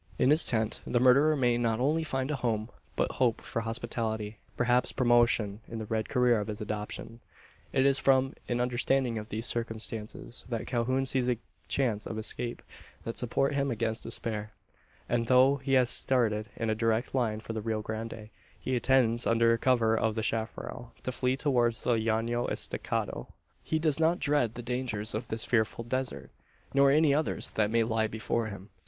[0.17, 4.39] In his tent, the murderer may not only find a home, but hope for hospitality
[4.57, 7.19] perhaps promotion, in the red career of his adoption!
[7.71, 11.37] It is from an understanding of these circumstances, that Calhoun sees a
[11.67, 12.63] chance of escape,
[13.03, 14.53] that support him against despair;
[15.07, 19.27] and, though he has started in a direct line for the Rio Grande, he intends,
[19.27, 23.27] under cover of the chapparal, to flee towards the Llano Estacado.
[23.63, 26.31] He does not dread the dangers of this frightful desert;
[26.73, 28.71] nor any others that may lie before him.